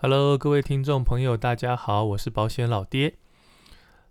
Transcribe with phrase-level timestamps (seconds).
[0.00, 3.16] Hello，各位听众朋友，大家好，我是保险老爹。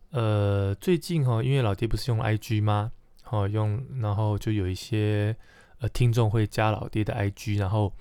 [0.10, 2.92] 呃，最近哈，因为老爹不是用 IG 吗？
[3.24, 5.34] 好用，然后就有一些
[5.80, 7.94] 呃听众会加老爹的 IG，然后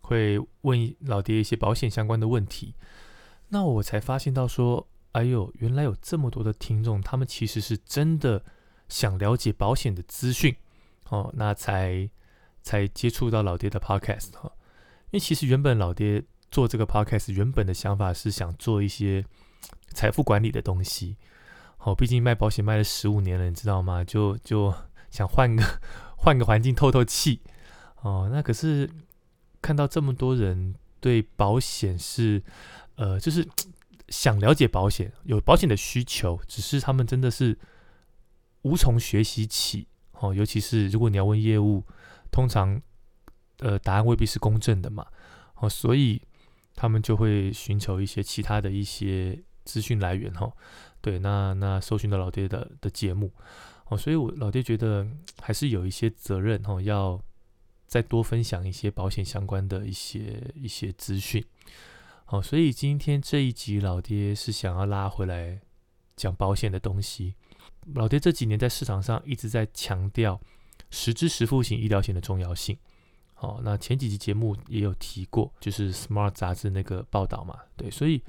[0.00, 2.74] 会问老爹一些保险相关的问题。
[3.48, 8.42] 那我才发现到说，哎呦，原来有这么多的听众，他们其实是真的
[8.88, 10.56] 想了解保险的资讯
[11.10, 12.08] 哦，那才
[12.62, 14.50] 才接触到老爹的 Podcast 哈。
[15.10, 16.24] 因为其实原本老爹。
[16.54, 19.24] 做这个 podcast 原本的想法是想做一些
[19.88, 21.16] 财富管理的东西，
[21.76, 24.04] 好，毕竟卖保险卖了十五年了，你知道吗？
[24.04, 24.72] 就就
[25.10, 25.64] 想换个
[26.16, 27.40] 换个环境透透气，
[28.02, 28.88] 哦，那可是
[29.60, 32.40] 看到这么多人对保险是
[32.94, 33.44] 呃，就是
[34.08, 37.58] 想了解保险，有保险的需求，只是他们真的是
[38.62, 39.88] 无从学习起，
[40.20, 41.82] 哦，尤其是如果你要问业务，
[42.30, 42.80] 通常
[43.58, 45.04] 呃答案未必是公正的嘛，
[45.56, 46.22] 哦，所以。
[46.74, 50.52] 他们就会寻求一些其他的一些资讯来源哈，
[51.00, 53.32] 对，那那搜寻到老爹的的节目
[53.86, 55.06] 哦，所以我老爹觉得
[55.40, 57.20] 还是有一些责任哈，要
[57.86, 61.44] 再多分享一些保险相关的一些一些资讯，
[62.24, 65.60] 好，所以今天这一集老爹是想要拉回来
[66.16, 67.34] 讲保险的东西。
[67.94, 70.40] 老爹这几年在市场上一直在强调
[70.90, 72.78] 实支实付型医疗险的重要性。
[73.44, 78.22] 哦，那前几集节目也有提过，就是《Smart》杂志那个报道嘛，对，所以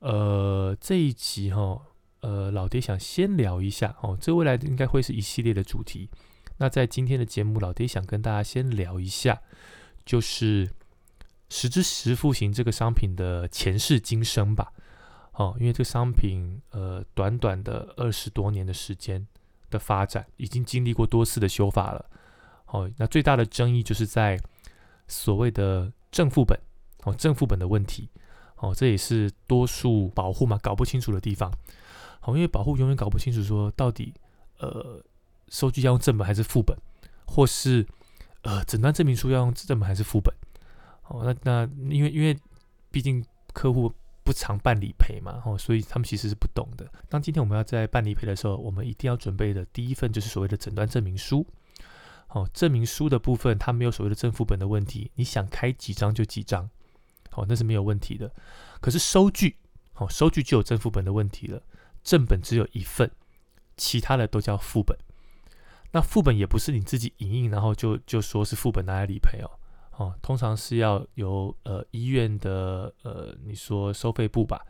[0.00, 1.80] 呃这一集哈，
[2.20, 6.10] 呃老爹想先聊一下哦，这未来应该会是一系列的主题。
[6.58, 9.40] 那在今天的节目，老爹想跟大家先聊一下，
[10.04, 10.68] 就是
[11.48, 14.70] 实支实付型这个商品的前世今生吧。
[15.32, 19.26] 哦，因为这个商品呃短短的二十多年的时间
[19.70, 22.04] 的发展，已经经历过多次的修法了。
[22.66, 24.38] 哦，那最大的争议就是在。
[25.10, 26.58] 所谓的正副本
[27.04, 28.08] 哦，正副本的问题
[28.56, 31.52] 哦，这也是多数保护嘛搞不清楚的地方。
[32.20, 34.14] 好，因为保护永远搞不清楚说到底
[34.58, 35.02] 呃，
[35.48, 36.76] 收据要用正本还是副本，
[37.26, 37.86] 或是
[38.42, 40.34] 呃，诊断证明书要用正本还是副本。
[41.08, 42.36] 哦，那那因为因为
[42.90, 43.92] 毕竟客户
[44.22, 46.86] 不常办理赔嘛，哦，所以他们其实是不懂的。
[47.08, 51.44] 当今天我们要在办理赔的时候，我们一定要准备的第一份就是所谓的诊断证明书。
[52.32, 56.70] 哦，证明书的部分它没有所谓的正副本的问题，你想开几张就几张，
[57.28, 58.30] 好，那是没有问题的。
[58.80, 59.56] 可是收据，
[59.96, 61.60] 哦，收据就有正副本的问题了，
[62.04, 63.10] 正本只有一份，
[63.76, 64.96] 其他的都叫副本。
[65.90, 69.50] 那副本也不是你自己影印，然后就就说是副本拿来理赔哦，
[69.96, 74.64] 哦，通常是要由呃医院的呃你说收费部吧，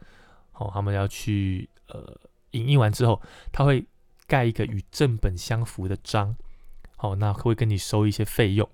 [0.54, 2.18] 哦，他们要去呃
[2.52, 3.20] 影印完之后，
[3.52, 3.84] 他会
[4.26, 6.34] 盖一个与正本相符的章。
[7.00, 8.68] 好，那会跟你收一些费用。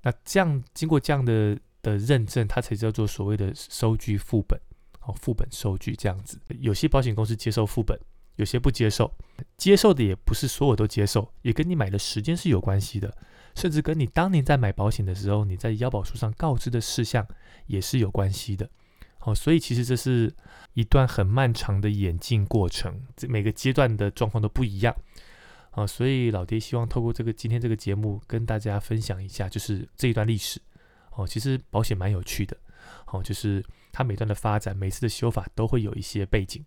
[0.00, 4.58] 那这样经过这样的的认证，它才叫做所谓的收据副本，
[5.02, 6.40] 哦，副本收据这样子。
[6.60, 7.94] 有些保险公司接受副本，
[8.36, 9.12] 有些不接受。
[9.58, 13.14] 接受的也不是所有都接受，也跟你买的时间是有关系的，
[13.54, 17.26] 甚至跟你当年在买保险的时候，你在腰保书上告知的事项
[17.66, 18.66] 也是有关系的。
[19.18, 20.34] 好，所以其实这是
[20.72, 24.96] 一段很漫长的演进过程，这每个阶段的状况都不一样。
[25.78, 30.60] 啊，所以老爹希望透过这个今天这个节目跟大家分享一下，就是这一段历史。
[31.12, 32.56] 哦，其实保险蛮有趣的。
[33.06, 36.64] 哦，就是它每段的发展，每次的修法都会有一些背景。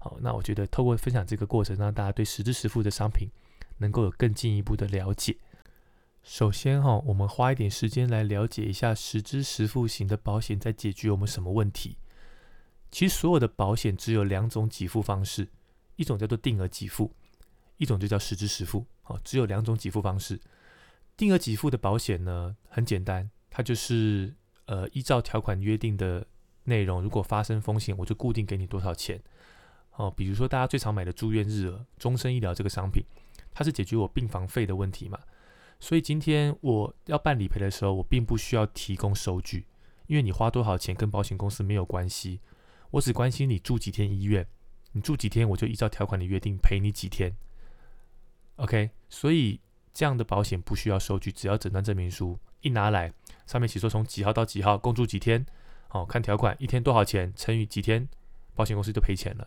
[0.00, 3.28] 好，那我觉得透过分享这个过程，让大家对实支实付的商品
[3.76, 5.36] 能够有更进一步的了解。
[6.24, 11.96] 首先哈，我们花一点时间来了解一下实支实付型的保险在解决我们什么问题。
[12.90, 15.48] 其实所有的保险只有两种给付方式，
[15.94, 17.14] 一种叫做定额给付。
[17.78, 20.38] 一种就叫实支实付，哦，只有两种给付方式。
[21.16, 24.34] 定额给付的保险呢，很简单，它就是
[24.66, 26.26] 呃依照条款约定的
[26.64, 29.20] 内容，如果发生风险，我就固定给你多少钱。
[29.92, 33.02] 哦，比如说大家最常买的住院日额、终身医疗这个商品，
[33.52, 35.18] 它是解决我病房费的问题嘛。
[35.80, 39.66] 所以今天我要办理赔的时候，我并不需要提供收据，
[40.06, 42.40] 因为你花多少钱跟保险公司没有关系，
[42.90, 44.46] 我只关心你住几天医院，
[44.92, 47.34] 你住几天，我就依照条款的约定赔你几天。
[48.58, 49.60] OK，所以
[49.94, 53.12] 这样的保险不需要收据，只要诊断证明书一拿来，
[53.46, 55.46] 上面写说从几号到几号共住几天，
[55.86, 58.08] 好看条款一天多少钱乘以几天，
[58.54, 59.46] 保险公司就赔钱了。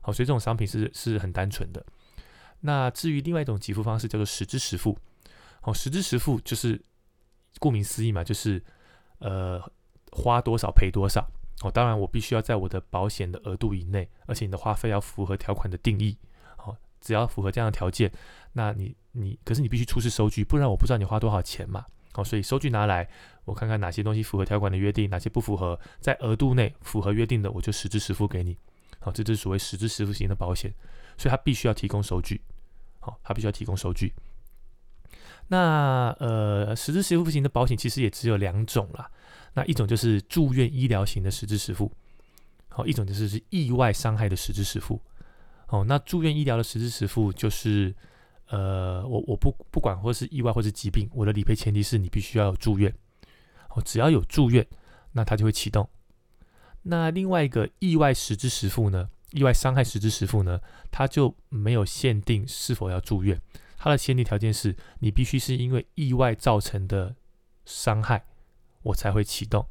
[0.00, 1.84] 好，所以这种商品是是很单纯的。
[2.60, 4.98] 那至于另外一种给付方式叫做实支实付，
[5.60, 6.82] 好，实支实付就是
[7.58, 8.64] 顾名思义嘛，就是
[9.18, 9.62] 呃
[10.12, 11.28] 花多少赔多少。
[11.62, 16.16] 哦，当然我必须要在我的保险的额度以内，而且你的花费要符合条款的定义。
[17.00, 18.10] 只要符合这样的条件，
[18.52, 21.84] 那你你可是你必须出示收据，不然我不知道你花多少钱嘛。
[22.12, 23.08] 好，所以收据拿来，
[23.44, 28.56] 我看看哪些东西符合条款的约定，哪些不符合，在额度内符合约定的，我就实支实付给你。
[28.98, 30.72] 好，这就是所谓实支实付型的保险，
[31.18, 32.40] 所以他必须要提供收据。
[33.00, 34.14] 好，他必须要提供收据。
[35.48, 39.10] 那呃，实支实付型的保险其实也只有两种啦。
[39.52, 41.92] 那一种就是住院医疗型的实支实付，
[42.68, 45.00] 好，一种就是是意外伤害的实支实付。
[45.68, 47.94] 哦，那住院医疗的实支实付就是，
[48.48, 52.94] 呃，我我不不管或是意外或是疾病，我的理赔前提是你必须要有住院。
[53.70, 54.64] 哦，只要有住院，
[55.12, 55.88] 那它就会启动。
[56.82, 59.10] 那另外一个意外实支实付呢？
[59.32, 60.60] 意外伤害实支实付呢？
[60.92, 63.40] 它就没有限定是否要住院。
[63.76, 67.16] 它的前提条件是你必须是因为意外造成的
[67.64, 68.24] 伤害，
[68.82, 69.66] 我才会启动。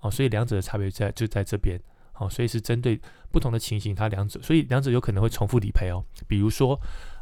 [0.00, 1.78] 哦，所以两者的差别在就在这边。
[2.20, 3.00] 哦，所以是针对
[3.32, 6.04] 不同的情形，它两者，所以两者有可能会重复理赔哦。
[6.28, 6.78] 比如说，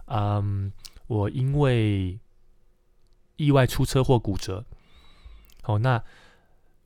[0.07, 0.71] 嗯，
[1.07, 2.19] 我因为
[3.37, 4.65] 意外出车祸骨折，
[5.63, 6.03] 好，那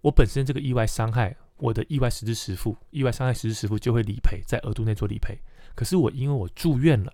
[0.03, 5.41] 我本身这个意外伤害，我的意外实质实付，意外伤害实质实付就会理赔，在额度内做理赔。
[5.75, 7.12] 可是我因为我住院了，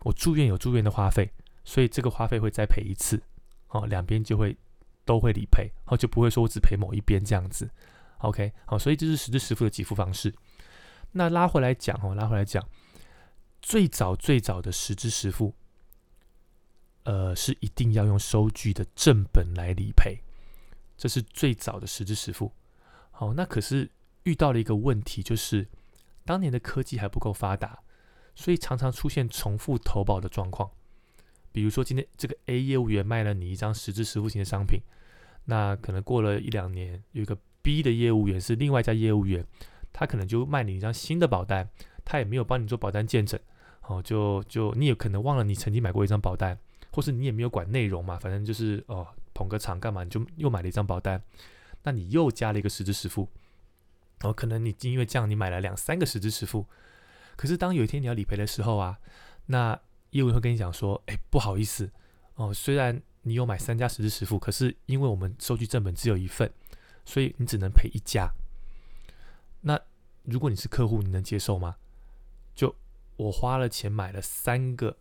[0.00, 1.30] 我住院有住院的花费。
[1.64, 3.22] 所以这个花费会再赔一次，
[3.68, 4.56] 哦，两边就会
[5.04, 7.68] 都会理赔，哦，就不会说我只赔某一边这样子
[8.18, 10.34] ，OK，好，所以这是实支实付的给付方式。
[11.12, 12.68] 那拉回来讲，哦，拉回来讲，
[13.62, 15.54] 最早最早的实支实付，
[17.04, 20.18] 呃，是一定要用收据的正本来理赔，
[20.96, 22.52] 这是最早的实支实付。
[23.10, 23.90] 好，那可是
[24.24, 25.66] 遇到了一个问题，就是
[26.24, 27.82] 当年的科技还不够发达，
[28.34, 30.70] 所以常常出现重复投保的状况。
[31.50, 34.80] 比如说，今天这个 A 业务员卖了你一张实质实付型的商品，
[35.46, 39.44] 那可能过了一两年，有一个 B 的业务员是另外一家业务员，
[39.92, 41.68] 他可能就卖你一张新的保单，
[42.04, 43.38] 他也没有帮你做保单见证，
[43.82, 46.58] 哦，就就你也可能忘了你曾经买过一张保单，
[46.92, 51.22] 或是你也没有管内容嘛，反正就是哦捧个场干嘛，你就又买了一张保单，
[51.82, 53.28] 那你又加了一个实质实付，
[54.22, 56.66] 哦，可能你因为这样你买了两三个实质实付，
[57.36, 58.98] 可是当有一天你要理赔的时候啊，
[59.46, 59.78] 那
[60.10, 61.90] 业务员会跟你讲说：“哎，不好意思
[62.36, 66.50] 哦，虽然你有买三家实支实付，可是因为我们收据正本只有一份，
[67.08, 68.30] 所以你只能赔一家。
[69.62, 69.80] 那
[70.24, 71.74] 如果你是客户，你能接受吗？
[72.54, 72.74] 就
[73.16, 74.94] 我花了钱买了三个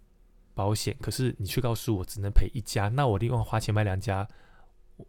[0.55, 4.25] 保险，可是你却告诉我只能赔一家，那我另外花钱买两家，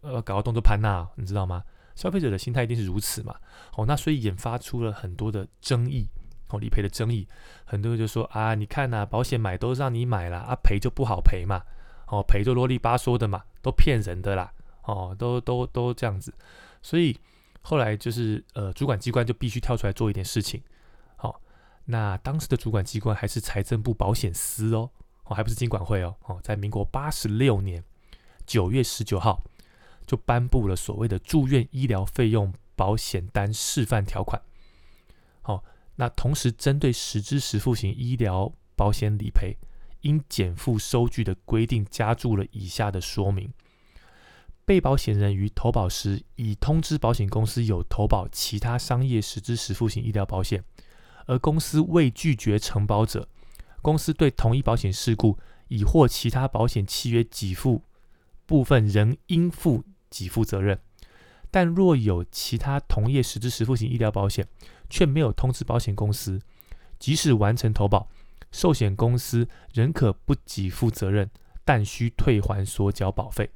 [0.00, 1.62] 呃，搞个动作攀那，你知道吗？
[1.94, 3.36] 消费者的心态一定是如此嘛？
[3.76, 6.08] 哦，那所以引发出了很多的争议。”
[6.50, 7.28] 哦，理赔的争议，
[7.64, 11.62] 很多人就说啊，你看呐，保险买都让你买了啊，赔就不好赔嘛，
[12.06, 14.50] 哦，赔就啰里吧嗦的嘛，都骗人的啦，
[14.84, 16.32] 哦，都都都这样子，
[16.82, 17.19] 所以
[17.60, 20.62] 后来就是呃，主管机关就必须跳出来做一点事情，
[21.16, 21.40] 好，
[21.84, 24.90] 那当时的主管机关还是财政部保险司哦，
[25.25, 27.82] 哦，还不是金管会哦，哦，在民国八十六年
[28.46, 29.42] 九月十九号
[30.06, 34.40] 就颁布了所谓的住院医疗费用保险单示范条款，
[35.42, 35.64] 好。
[36.00, 39.56] 那同时，针对实支实付型医疗保险理赔，
[40.02, 43.52] 应减负收据的规定，加注了以下的说明：
[44.68, 50.62] 被保险人于投保时，已通知保险公司有投保其他商业实质实付型医疗保险，
[51.24, 53.26] 而公司未拒绝承保者，
[53.80, 55.38] 公司对同一保险事故
[55.68, 57.82] 已或其他保险契约给付
[58.44, 60.78] 部分，仍应负给付责任。
[61.50, 64.46] 但若有其他同业实质实付型医疗保险，
[64.90, 66.42] 却没有通知保险公司，
[66.98, 68.10] 即使完成投保，
[68.52, 71.30] 寿险公司仍可不给付责任，
[71.64, 73.48] 但需退还所缴保费。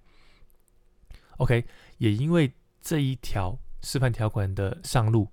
[1.42, 1.64] OK，
[1.98, 5.28] 也因为这一条示范条款的上路，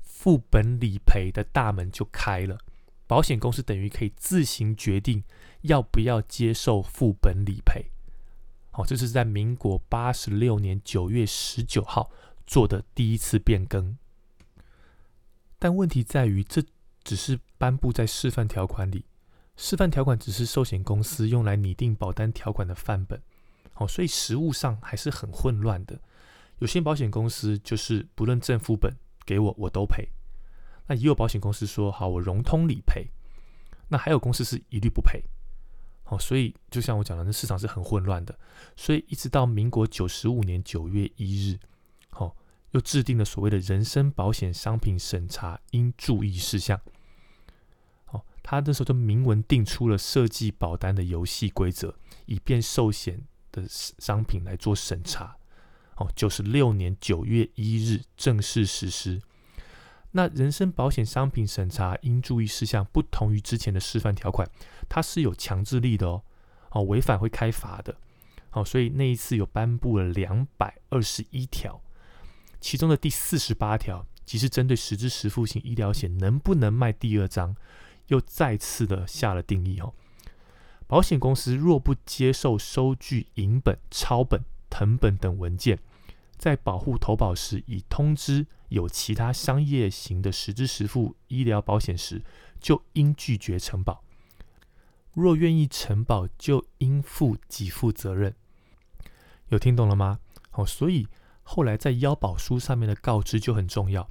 [0.00, 2.58] 副本理赔的大门就开了，
[3.06, 5.22] 保险公司等于可以自行决定
[5.60, 7.84] 要不要接受副本理赔。
[8.70, 12.10] 好，这是在民国八十六年九月十九号
[12.46, 13.98] 做的第一次变更。
[15.58, 16.62] 但问题在于，这
[17.02, 19.04] 只是颁布在示范条款里，
[19.54, 23.22] 示范条款只是寿险公司用来拟定保单条款的范本。
[23.74, 26.00] 好，所以实务上还是很混乱的。
[26.60, 30.08] 有些保险公司就是不论正副本给我，我都赔。
[30.86, 33.08] 那也有保险公司说好，我融通理赔。
[33.88, 35.22] 那还有公司是一律不赔。
[36.04, 38.38] 好，所以就像我讲的，那市场是很混乱的。
[38.76, 41.58] 所以一直到民国九十五年九月一日，
[42.10, 42.36] 好，
[42.70, 46.80] 又制定了所谓的人身保险商品审查应注意事项。
[48.04, 55.36] 好，他那时候就明文定出了设计保单的游戏规则，以便寿险的商品来做审查。
[55.96, 59.22] 哦，九十六年九月一日正式实施。
[60.10, 64.48] 那人身保险商品审查应注意事项，不同于之前的示范条款，
[64.88, 66.22] 它是有强制力的哦，
[66.70, 67.96] 哦，违反会开罚的，
[68.50, 71.80] 哦，所以那一次有颁布了两百二十一条，
[72.60, 77.54] 其中的第四十八条，即是针对实质实付型医疗险能不能卖第二张，
[78.08, 79.94] 又再次的下了定义哦。
[80.86, 85.78] 保险公司若不接受收据银本、抄本、誊本等文件，
[86.36, 92.22] 在保护投保时已通知有其他商业型的实支实付医疗保险时，
[92.60, 94.02] 就应拒绝承保。
[95.12, 98.34] 若愿意承保，就应负给付责任。
[99.48, 100.18] 有听懂了吗？
[100.50, 101.08] 好，所以
[101.42, 104.08] 后来在腰保书上面的告知就很重要。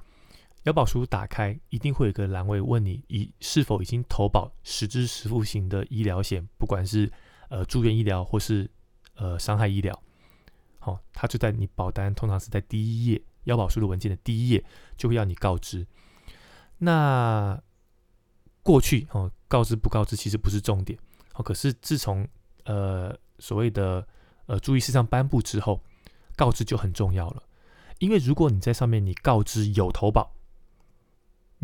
[0.64, 7.12] 腰保书打开，一定会有个栏位问你，已是否已经投保实支实付型的医疗险，不管是
[7.50, 8.70] 呃住院医疗或是
[9.16, 10.02] 呃伤害医疗。
[10.78, 14.64] 好，它就在你保单通常是在第一页腰保书的文件的第一页，
[14.96, 15.86] 就会要你告知。
[16.78, 17.62] 那
[18.62, 20.98] 过去哦，告知不告知其实不是重点。
[21.34, 22.26] 哦，可是自从
[22.64, 24.06] 呃所谓的
[24.46, 25.82] 呃注意事项颁布之后，
[26.36, 27.42] 告知就很重要了。
[27.98, 30.32] 因为如果你在上面你告知有投保。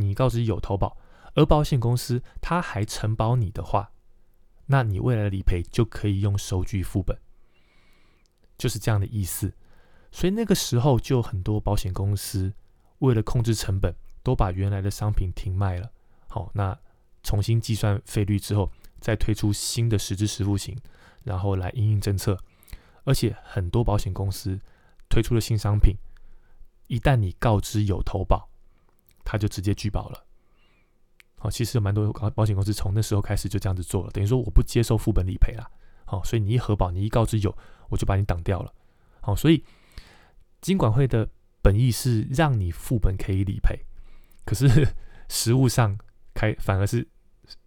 [0.01, 0.97] 你告知有投保，
[1.35, 3.93] 而保险公司他还承保你的话，
[4.67, 7.19] 那你未来的理赔就可以用收据副本，
[8.57, 9.53] 就是这样的意思。
[10.13, 12.53] 所以那个时候就很多保险公司
[12.99, 15.91] 为了控制成本，都把原来的商品停卖了。
[16.27, 16.77] 好，那
[17.23, 20.77] 重新计算费率之后，再推出新的实质实付型，
[21.23, 22.37] 然后来应应政策。
[23.05, 24.61] 而且很多保险公司
[25.09, 25.95] 推出了新商品，
[26.89, 28.50] 一旦你告知有投保。
[29.31, 30.27] 他就直接拒保了。
[31.39, 35.71] 好，其实有蛮多保险公司从那时候开始就这样子做了，等于说我不接受副本理赔啦。
[36.05, 37.57] 好，所以你一核保，你一告知有，
[37.91, 38.75] 我就把你挡掉了。
[39.21, 39.63] 好，所以
[40.61, 41.29] 金管会的
[41.63, 43.79] 本意是让你副本可以理赔，
[44.45, 44.69] 可是
[45.29, 45.97] 实物上
[46.35, 47.07] 开反而是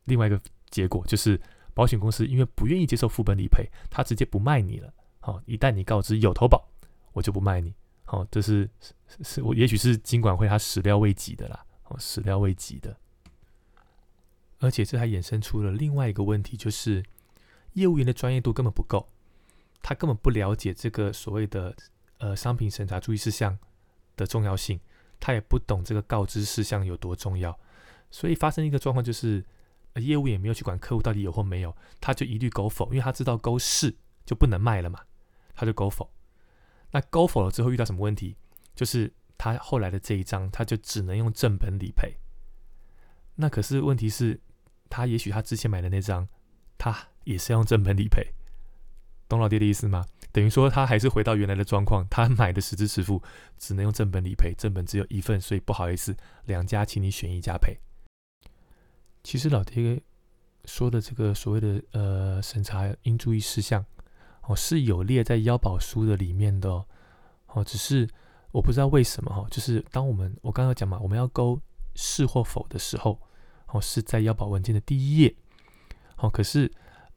[0.04, 0.38] 另外一个
[0.70, 1.40] 结果，就是
[1.74, 4.94] 保险公司因为不愿意接受副本理赔，他直接不卖你了。
[5.22, 6.68] 好，一旦你告知有投保，
[7.14, 7.74] 我就不卖你。
[8.14, 8.70] 哦，这是
[9.08, 12.96] 是是我也许是金管会他始料未及的啦，哦，始料未及的，
[14.60, 17.04] 而且这还衍生出了另外一个问题，就是
[17.74, 19.10] 业务员的专业度根本不够，
[19.82, 21.76] 他根本不了解这个所谓的
[22.20, 23.58] 呃商品审查注意事项
[24.16, 24.80] 的重要性，
[25.20, 27.58] 他也不懂这个告知事项有多重要，
[28.12, 29.44] 所以发生一个状况就是，
[29.96, 35.00] 业务也没有去管客户到底有或没有，他就一律勾否，因为他知道勾是就不能卖了嘛，
[35.56, 36.08] 他就勾否。
[36.94, 38.36] 那高否了之后遇到什么问题？
[38.76, 42.18] 就是他后来的这一张，他就只能用正本理赔。
[43.36, 44.40] 那可是问题是，
[44.90, 46.28] 他也许他之前买的那张，
[46.78, 48.34] 他也是用正本理赔。
[49.28, 50.06] 懂老爹的意思吗？
[50.32, 53.22] 等于说他还是回到原来的状况，他买的实支实付
[53.58, 57.80] 只能用正本理赔，正本只有一份，所以不好意思，两家请你选一家赔。
[59.24, 60.00] 其实老爹
[60.66, 63.84] 说的这个所谓的呃审查应注意事项。
[64.46, 66.70] 哦，是有列在腰保书的里面的
[67.48, 68.08] 哦，只是
[68.52, 71.60] 我不知道为什么哈，就是当我们我刚刚讲嘛，我们要勾
[71.96, 73.20] 是或否的时候，
[73.68, 75.34] 哦是在腰保文件的第一页，
[76.18, 76.72] 哦，可是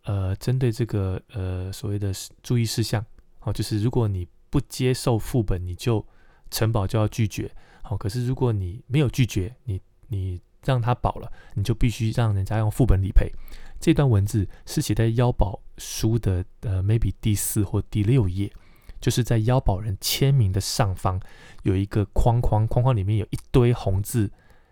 [0.05, 3.05] 呃，针对这个呃所谓的注意事项，
[3.41, 6.07] 哦，就是如果你不接受副本，你就
[6.51, 7.51] 承保就要拒绝，
[7.83, 13.33] 好，可是如果你没有拒绝，你你让他保了，你就必须让人家用副本理赔。
[13.79, 18.53] 这段文字是写在腰宝书的呃，maybe 第四或第六页，
[19.01, 21.21] 就是在腰宝人签名的上方
[21.63, 24.31] 有一个框框，框框里面有一堆红字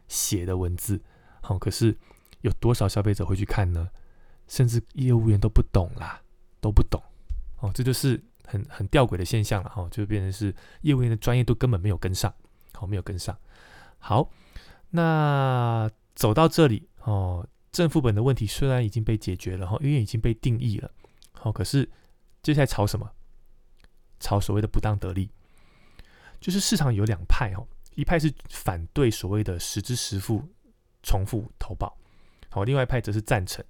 [0.09, 1.01] 写的文字。
[1.43, 1.97] 好，可是
[2.41, 3.89] 有多少消费者会去看呢？
[4.49, 6.21] 甚至业务员都不懂啦，
[6.61, 7.01] 都不懂。
[7.61, 9.69] 哦，这就是很很吊诡的现象了。
[9.69, 12.33] 哈，就变成是业务员的专业度根本没有跟上，
[12.73, 13.37] 好，没有跟上。
[13.99, 14.31] 好，
[14.91, 17.47] 那走到这里哦。
[17.75, 20.89] 正副本的问题虽然已经被解决了哈，因为已经被定义了，
[21.33, 21.91] 好，可是
[22.41, 23.11] 接下来炒什么？
[24.21, 25.29] 炒所谓的不当得利，
[26.41, 27.67] 就是市场有两派哈，
[27.97, 30.41] 一派是反对所谓的实支实付
[31.03, 31.99] 重复投保，
[32.49, 33.65] 好，另外一派则是赞成。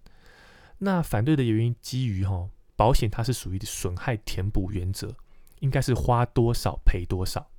[0.76, 5.16] 那反对的原因基于哈，保险它是属于损害填补原则，
[5.60, 7.50] 应该是花多少赔多少。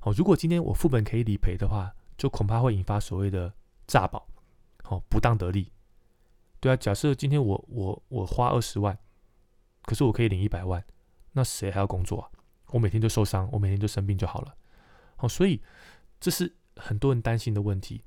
[0.00, 3.52] 好，如果今天我副本可以理赔的话，就恐怕会引发所谓的
[3.86, 4.26] 诈保。
[4.88, 5.70] 哦，不当得利，
[6.60, 6.76] 对啊。
[6.76, 8.98] 假设今天我我我花二十万，
[9.82, 10.82] 可是我可以领一百万，
[11.32, 12.30] 那谁还要工作啊？
[12.68, 14.56] 我每天就受伤，我每天就生病就好了。
[15.16, 15.60] 好，所以
[16.18, 18.02] 这是很多人担心的问题。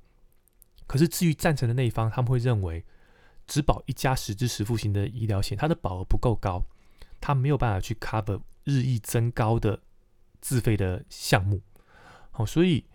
[0.87, 2.83] 可是至于赞成的那一方，他们会认为
[3.45, 6.63] 只保一家十支十付型的医疗险，它的保额不够高，
[7.19, 9.81] 它没有办法去 cover 日益增高的
[10.39, 11.61] 自费的项目。
[12.31, 12.85] 好，所以。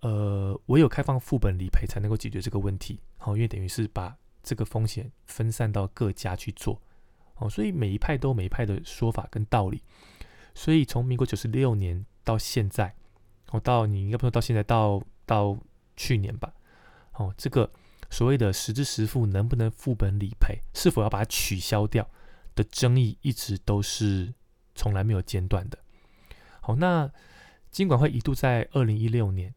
[0.00, 6.80] 呃，唯有开放副本理赔才能够解决这个问题，好，因为等于是把这个风险分散到各家去做，
[7.34, 9.82] 哦，所以每一派都每一派的说法跟道理。
[10.54, 12.94] 所以从民国九十六年到现在，
[13.50, 15.58] 哦，到你应该不说到现在，到到
[15.96, 16.54] 去年吧，
[17.14, 17.68] 哦，这个
[18.12, 22.08] 所谓的实支实付能不能副本理赔，是否要把它取消掉
[22.54, 24.32] 的争议，一直都是
[24.76, 25.76] 从来没有间断的。
[26.60, 27.10] 好，那
[27.72, 29.52] 金管会一度在二零一六年，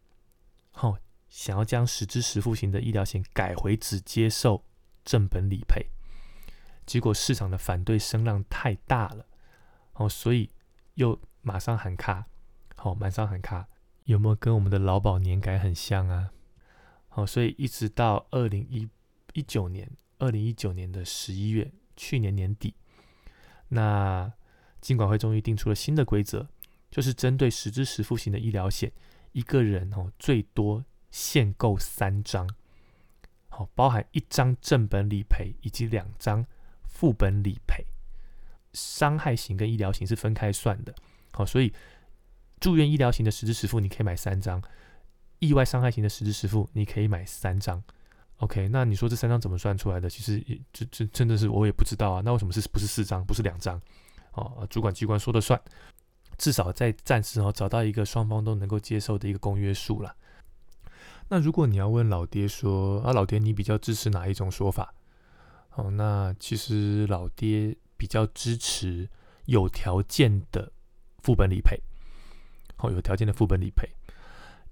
[0.71, 0.97] 好，
[1.29, 4.65] 想要将实支实付型的医疗险改回只接受
[5.05, 5.87] 正本理赔，
[6.85, 9.25] 结果市场的反对声浪太大了，
[9.93, 10.49] 哦，所以。
[10.95, 12.27] 又马上喊卡，
[12.75, 13.69] 好，马上喊卡，
[14.03, 16.31] 有没有跟我们的劳保年改很像啊？
[17.07, 18.89] 好，所以一直到二零一
[19.31, 22.75] 一九年，二零一九年的十一月，去年年底，
[23.69, 24.29] 那
[24.81, 26.49] 金管会终于定出了新的规则，
[26.91, 28.91] 就是针对实支实付型的医疗险，
[29.31, 32.47] 一个人哦最多限购三张，
[33.47, 36.45] 好，包含一张正本理赔以及两张
[36.87, 37.85] 副本理赔。
[38.73, 40.93] 伤害型跟医疗型是分开算的，
[41.31, 41.73] 好，所以
[42.59, 44.61] 住院医疗型的实支实付你可以买三张，
[45.39, 47.83] 意外伤害型的实支实付你可以买三张。
[48.37, 50.07] OK，那你说这三张怎么算出来的？
[50.07, 50.39] 其实
[50.71, 52.21] 这这真的是我也不知道啊。
[52.23, 53.81] 那为什么是不是四张，不是两张？
[54.33, 55.59] 哦，主管机关说的算，
[56.37, 60.15] 至少在暂时哦找到一个双方都能够接受的一个公约数了。
[61.29, 64.93] 那如果你要问老爹说啊，老爹你比较支持哪一种说法？
[65.75, 67.77] 哦，那其实老爹。
[67.99, 69.09] 比较支持
[69.43, 70.71] 有条件的
[71.21, 71.77] 副本理赔，
[72.77, 73.89] 好，有条件的副本理赔，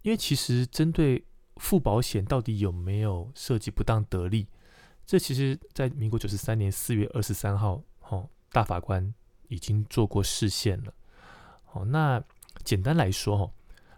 [0.01, 1.25] 因为其实针对
[1.57, 4.47] 副保险到底有没有涉及不当得利，
[5.05, 9.13] 这其实在民国九十三年四月二十三号，哦，大法官
[9.49, 10.93] 已经做过释宪了。
[11.73, 12.23] 哦，那
[12.63, 13.51] 简单来说，哦，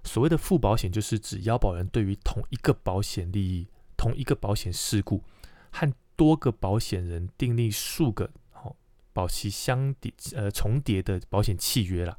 [0.10, 5.24] 所谓的副保险就是指腰保人对于同一个保险利益、同一个保险事故
[5.70, 8.76] 和多个保险人订立数个哦。
[9.14, 12.18] 保期相叠呃重叠的保险契约了，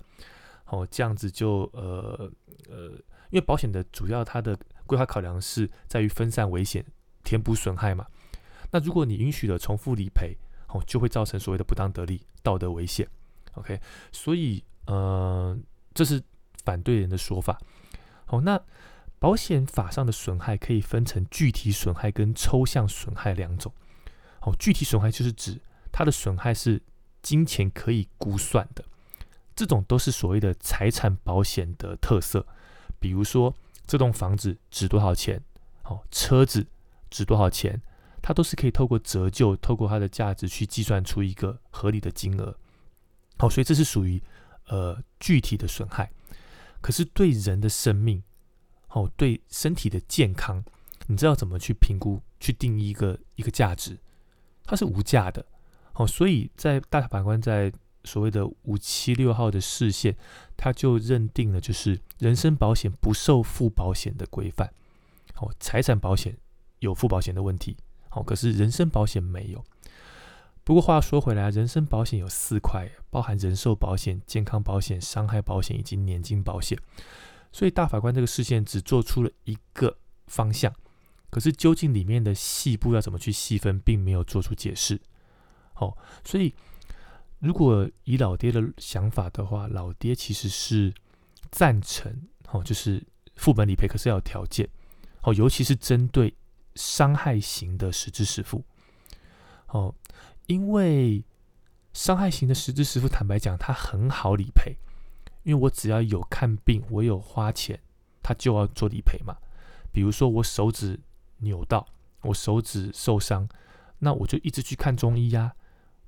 [0.67, 2.31] 哦，这样子就呃
[2.69, 2.91] 呃，
[3.31, 4.57] 因为保险的主要它的
[4.87, 6.85] 规划考量是在于分散危险、
[7.25, 8.07] 填补损害嘛。
[8.71, 10.37] 那如果你允许了重复理赔，
[10.69, 13.09] 哦，就会造成所谓的不当得利、道德危险。
[13.55, 13.81] OK，
[14.13, 15.59] 所以呃，
[15.93, 16.23] 这是
[16.63, 17.61] 反对人的说法。
[18.31, 18.63] 好，那
[19.19, 23.73] 保险法上的损害可以分成具体损害跟抽象损害两种。
[24.43, 26.81] 哦，具体损害就是指它的损害是。
[27.23, 28.83] 金钱可以估算的，
[29.55, 32.47] 这种都是所谓的财产保险的特色。
[32.99, 33.55] 比如说，
[33.87, 35.39] 这栋房子值多少钱？
[35.83, 36.67] 哦，车子
[37.11, 37.83] 值多少钱？
[38.23, 42.57] 它都是可以透过折旧，透过它的价值去计算出一个合理的金额。
[43.37, 44.23] 好，所以这是属于
[44.69, 46.11] 呃具体的损害。
[46.81, 48.23] 可是对人的生命，
[48.89, 50.65] 哦，对身体的健康，
[51.07, 53.99] 你知道怎么去评估、去定义一个一个价值？
[54.65, 55.45] 它是无价的。
[55.95, 57.71] 哦，所以在大法官在
[58.05, 60.17] 所谓的五七六号的视线，
[60.57, 64.73] 他就认定了就是人身保险不受附保险的规范，
[65.37, 66.39] 哦，财产保险
[66.79, 67.77] 有附保险的问题，
[68.13, 69.63] 哦，可是人身保险没有。
[70.63, 76.79] 不过话说回来，人身保险有四块，包含人寿保险、健康保险、伤害保险以及年金保险。
[77.51, 80.73] 所以大法官这个视线只做出了一个方向，
[81.31, 85.01] 可是究竟里面的细部要怎么去细分，并没有做出解释。
[85.75, 86.55] 哦，所以
[87.41, 90.95] 如果以老爹的想法的话，老爹其实是
[91.51, 94.69] 赞成哦，就是副本理赔，可是要有条件
[95.23, 96.33] 哦，尤其是针对
[96.77, 98.63] 伤害型的实质实付
[99.69, 99.93] 哦，
[100.51, 101.23] 因为
[101.93, 104.77] 伤害型的实支实付，坦白讲，它很好理赔，
[105.45, 107.79] 因为我只要有看病，我有花钱，
[108.21, 109.37] 他就要做理赔嘛。
[109.93, 110.99] 比如说我手指
[111.39, 111.87] 扭到，
[112.23, 113.49] 我手指受伤，
[114.01, 115.53] 那我就一直去看中医呀。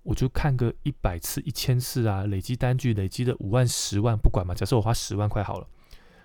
[0.02, 4.52] 我就看个一百次、一千次啊，累积单据，累积的五万、十万，不管嘛。
[4.52, 5.68] 假设我花十万块好了，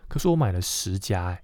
[0.07, 1.43] 可是我买了十家，哎，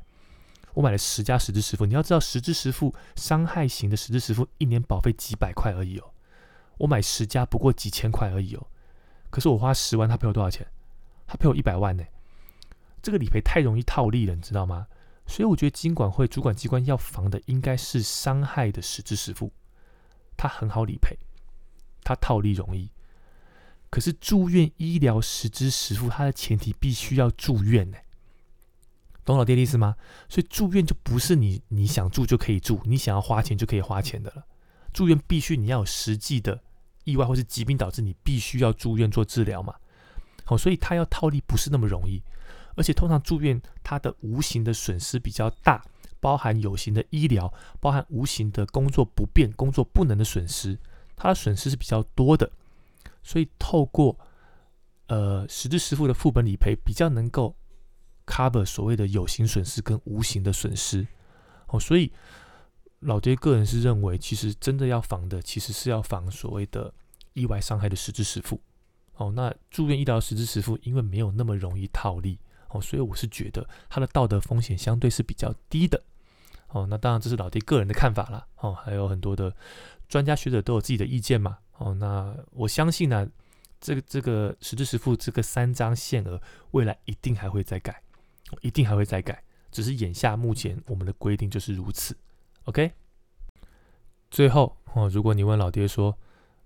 [0.73, 1.86] 我买了十家十支实付。
[1.86, 6.09] 你要知道，十支实付伤害型的十支实付，一年保费几百块而已哦。
[6.77, 8.67] 我买十家不过几千块而已哦。
[9.29, 10.67] 可是我花十万，他赔我多少钱？
[11.25, 12.03] 他赔我一百万呢。
[13.01, 14.88] 这个理赔太容易套利了，你知道吗？
[15.25, 19.51] 所以我觉得金管会主管机关要防的应该是伤害的实支实付，
[20.36, 21.17] 它很好理赔。
[22.05, 22.89] 它套利容易，
[23.89, 27.97] 可是住院医疗实支实付，它的前提必须要住院呢，
[29.23, 29.95] 懂老爹的意思吗？
[30.27, 34.45] 所以住院就不是你你想住就可以住，你想要花钱就可以花钱的了。
[34.93, 36.62] 住院必须你要有实际的
[37.03, 39.75] 意外或是疾病导致你必须要住院做治疗嘛。
[40.45, 42.21] 好，所以他要套利不是那么容易，
[42.75, 45.84] 而且通常住院它的无形的损失比较大，
[46.19, 50.77] 包含有形的医疗，包含无形的工作不便、工作不能的损失。
[51.15, 52.51] 它的损失是比较多的，
[53.21, 54.17] 所以透过
[55.08, 57.56] 呃实质实付的副本理赔，比较能够
[58.25, 61.08] cover 所谓的有形损失跟无形的损失。
[61.67, 62.12] 哦，所以
[63.04, 66.94] 老爹个人是认为，其实真的要防的，其实是要防所谓的
[67.34, 68.60] 意外伤害的实质实付。
[69.16, 72.39] 哦，那住院医疗实质实付，因为没有那么容易套利，
[72.70, 76.02] 哦，所以我是觉得它的道德风险相对是比较低的。
[76.70, 78.48] 哦，那当然这是老爹个人的看法啦。
[78.58, 79.56] 哦，还有很多的
[80.10, 81.60] 专家学者都有自己的意见嘛。
[81.78, 83.28] 哦，那我相信呢，
[83.80, 88.02] 这个这个实质实付这个三张限额，未来一定还会再改，
[88.62, 89.44] 一定还会再改。
[89.72, 92.18] 只是眼下目前我们的规定就是如此。
[92.65, 92.91] OK。
[94.32, 96.17] 最后哦，如果你问老爹说，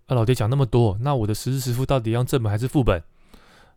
[0.05, 3.03] 啊老爹讲那么多，那我的实支实付到底要正本还是副本？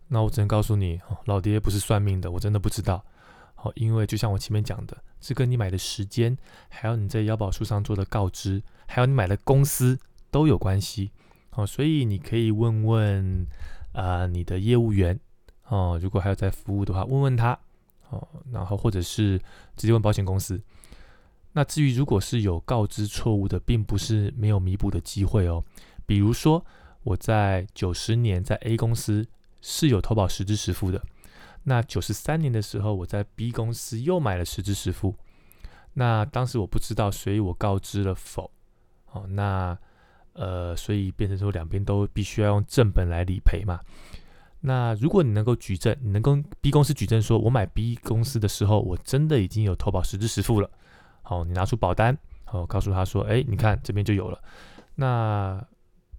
[0.08, 3.04] 那我只能告诉你，老爹不是算命的，我真的不知道。
[3.54, 6.36] 好，因为就像我前面讲的，这跟你买的时间，
[6.68, 9.98] 还有你在腰宝书上做的告知，还有你买的公司
[10.30, 11.10] 都有关系。
[11.52, 13.46] 哦，所以你可以问问
[13.92, 15.18] 啊，你的业务员
[15.68, 17.58] 哦，如果还有在服务的话，问问他
[18.08, 19.38] 哦，然后或者是
[19.76, 20.60] 直接问保险公司。
[21.52, 25.64] 那至于如果是有告知错误的，并不是没有弥补的机会哦。
[26.06, 26.64] 比如说
[27.02, 29.26] 我在九十年在 A 公司
[29.60, 31.02] 是有投保实支实付的，
[31.64, 35.14] 那九十三年的时候我在 B 公司又买了实支实付，
[35.94, 38.50] 那当时我不知道，所以我告知了否？
[39.12, 39.78] 哦，那。
[40.34, 43.80] 呃，所以变成说两边都必须要用正本来理赔嘛。
[44.60, 50.70] 那如果你能够举证，你能跟 B 公司举证说，我买 B 公司的时候，我真的已经有投保实支实付了。
[51.30, 52.16] 哦，你拿出保单，
[52.50, 54.42] 哦，告诉他说，哎，你看这边就有了。
[54.96, 55.64] 那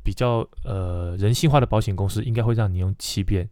[0.03, 3.47] 比较呃人性化的保险公司应该会让你用欺骗，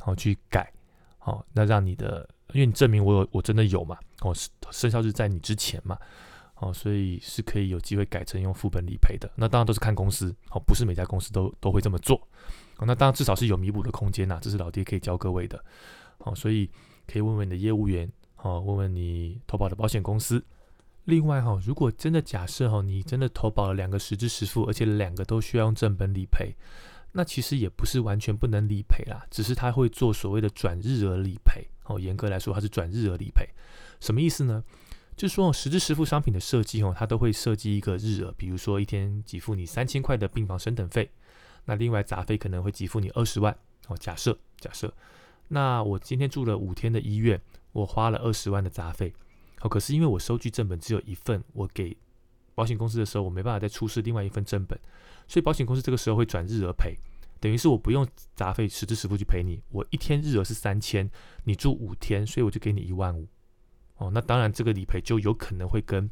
[0.00, 0.72] 好去改，
[1.18, 4.34] 好，那让你的，因为你证明我有，我真的有嘛，哦，
[4.70, 5.98] 生效日在你之前嘛。
[6.56, 9.28] 哦，所以是可以有机会改成用副本理赔的。
[9.34, 12.16] 那当然都是看公司，哦，不是每家公司都都会这么做。
[12.78, 15.60] 哦，那当然至少是有弥补的空间呐，这是老爹可以教各位的。
[16.18, 16.70] 哦，所以
[17.04, 20.40] 可以问问你的业务员，哦，问问你投保的保险公司。
[21.04, 26.54] 另外哈，如果真的假设哈，你真的投保了两个实支实付，而且两个都需要用正本理赔，
[27.12, 31.66] 那其实也不是完全不能理赔啦，只是他会做所谓的转日额理赔。
[31.86, 33.44] 哦，严格来说，它是转日额理赔，
[33.98, 34.62] 什么意思呢？
[35.16, 41.10] 就是说，实支实付商品的设计哦，它都会设计一个日额，比如说一天给付你三千块的病房升等费，
[41.64, 43.52] 那另外杂费可能会给付你二十万
[43.88, 43.96] 哦。
[43.96, 44.94] 假设假设，
[45.48, 47.38] 那我今天住了五天的医院，
[47.72, 49.12] 我花了二十万的杂费，
[49.62, 51.96] 哦，可是因为我收据正本只有一份，我给
[52.54, 54.78] 保险公司的时候，我没办法再出示另外一份正本，
[55.26, 56.96] 所以保险公司这个时候会转日额赔，
[57.40, 61.10] 等于是我不用杂费实支实付去赔你，我一天日额是三千，
[61.44, 63.26] 你住五天，所以我就给你一万五。
[63.96, 66.10] 哦，那当然，这个理赔就有可能会跟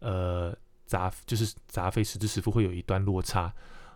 [0.00, 0.56] 呃
[0.86, 3.54] 杂就是杂费实支实付会有一段落差，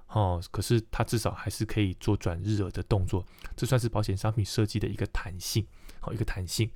[0.08, 5.66] 哦，可是它至少还是可以做转日额的动作，这算是保险商品设计的一个弹性，
[5.98, 6.70] 好一个弹性。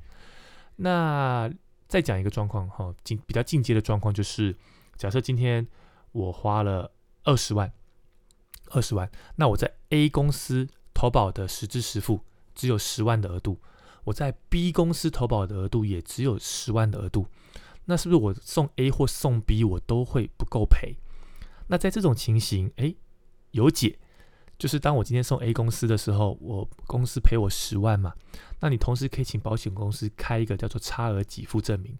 [0.74, 1.48] 那
[1.88, 4.56] 再讲一个状况，哈，进比较进阶的状况就是，
[4.96, 5.66] 假设今天
[6.12, 6.92] 我花了
[7.24, 7.72] 二十万，
[8.70, 12.20] 二十万，那我在 A 公司投保的实支实付
[12.54, 13.60] 只有十万的额度。
[14.04, 17.26] 我在 B 公司投保的额度也只有十万的额度，
[17.86, 20.96] 那是不是我送 A 或送 B 我都会不够赔？
[21.66, 22.94] 那在这种情形，哎，
[23.50, 23.98] 有解，
[24.58, 28.14] 就是当我今天送 A 公司的时候，我公司赔我十万嘛，
[28.60, 31.96] 那你同时可以请保险公司开一个叫做差额给付证明，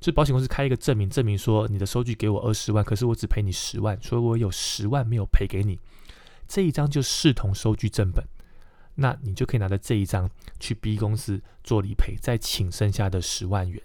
[0.00, 5.78] 就保险公司开一个证明，证明说你的收据给我二十万，可是我只赔你十万，所以我有十万没有赔给你，
[6.48, 8.24] 这一张就视同收据正本。
[8.96, 10.28] 那你就可以拿着这一张
[10.60, 13.80] 去 B 公司做理赔，再请剩下的十万元。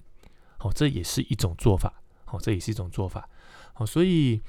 [0.58, 1.94] 好，这也是一种做法。
[2.26, 3.30] 好，这也是一种做法。
[3.72, 4.42] 好，所以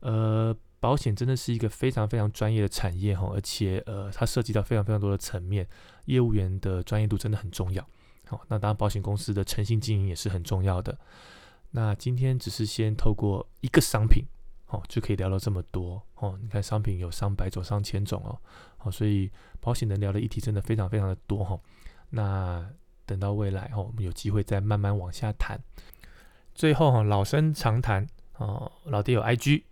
[0.00, 5.68] 呃，保险真的是一个非常非常专业的产业哈，而且呃，它涉及到非常非常多的层面，
[6.06, 7.86] 业务员的专业度真的很重要。
[8.26, 10.98] 好，那当然保险公司的诚信经营也是很重要的。
[11.70, 14.24] 那今天只是先透过一个商品。
[14.72, 16.38] 哦，就可以聊到这么多哦。
[16.40, 18.38] 你看，商品有上百种、上千种哦。
[18.76, 21.58] 好，所以保险能聊的议题真的非常非常的多哈。
[22.10, 22.64] 那
[23.04, 25.58] 等到未来哦，我们有机会再慢慢往下谈。
[26.54, 29.64] 最后哈，老生常谈哦，老爹有 IG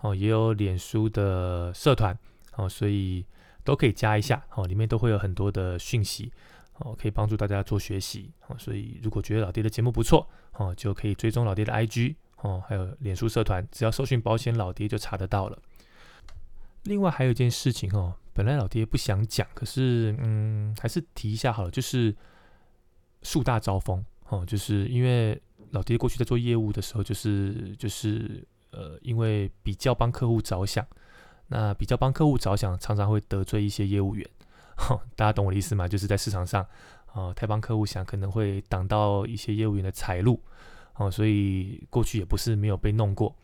[0.00, 2.16] 哦，也有脸书的社团
[2.56, 3.24] 哦，所以
[3.64, 6.32] 都可以加一下哦，里面都会有很多的讯息
[6.78, 8.56] 哦，可以帮助大家做学习哦。
[8.58, 12.16] 所以如果觉得老爹的节目不错哦，就可以追踪老爹的 IG。
[12.42, 15.58] 哦，还有脸书社团，只要搜寻保险老爹就查得到了。
[16.82, 22.14] 另外还有一件事情哦，本来老爹不想讲，可是嗯，还是提一下好了，就是
[23.22, 30.86] 树大招风哦，就是因为老爹过去在做业务的时候，就是就是呃，因为比较帮客户着想，
[31.48, 34.28] 那比较帮客户着想，常常会得罪一些业务员。
[35.16, 35.88] 大家懂我的意思吗？
[35.88, 36.64] 就是在市场上，
[37.14, 40.38] 哦，太帮客户想，可能会挡到一些业务员的财路。
[40.96, 43.34] 哦，所以过去也不是没有被弄过。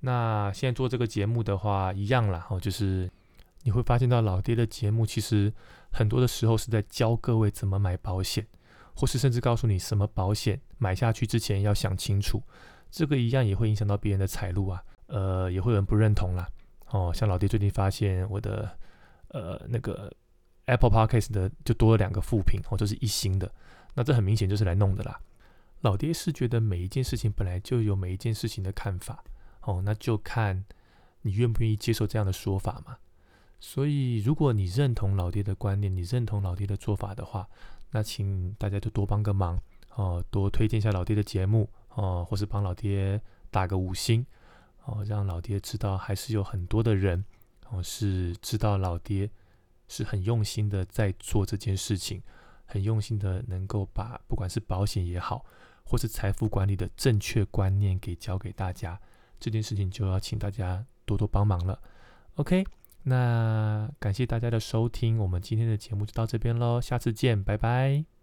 [0.00, 2.46] 那现在做这个节目的话，一样啦。
[2.50, 3.10] 哦，就是
[3.62, 5.52] 你会发现到老爹的节目，其实
[5.90, 8.46] 很多的时候是在教各位怎么买保险，
[8.94, 12.42] 或是甚至告诉你什么保险买下去之前要想清楚。
[12.90, 14.82] 这个一样也会影响到别人的财路啊。
[15.06, 16.46] 呃，也会有人不认同啦。
[16.90, 18.70] 哦，像老爹最近发现我的
[19.28, 20.12] 呃那个
[20.66, 23.50] Apple Podcast 的就多了两个副品，哦，这是一星的。
[23.94, 25.18] 那这很明显就是来弄的啦。
[25.80, 29.24] 老爹是觉得每一件事情本来就有每一件事情的看法，
[29.62, 30.64] 哦，那就看
[31.22, 32.98] 你愿不愿意接受这样的说法嘛。
[33.60, 37.48] 所以，如果你认同老爹的观念，你认同老爹的做法的话，
[37.90, 39.58] 那请大家就多帮个忙，
[39.94, 41.68] 哦，多推荐一下老爹的节目，
[41.98, 44.24] 哦，或是帮老爹打个五星，
[44.84, 47.24] 哦，让老爹知道还是有很多的人，
[47.70, 49.30] 哦，是知道老爹
[49.88, 52.22] 是很用心的在做这件事情，
[52.66, 55.44] 很用心的能够把不管是保险也好。
[55.90, 59.00] 或是财富管理的正确观念给教给大家，
[59.40, 61.80] 这件事情就要请大家多多帮忙了。
[62.34, 62.62] OK，
[63.04, 68.17] 那感谢大家的收听，我们今天的节目就到这边喽，下次见，拜拜。